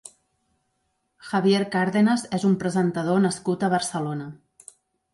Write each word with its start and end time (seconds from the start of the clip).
Javier 1.27 1.61
Càrdenas 1.77 2.25
és 2.41 2.49
un 2.51 2.57
presentador 2.65 3.25
nascut 3.29 3.67
a 3.67 3.73
Barcelona. 3.79 4.31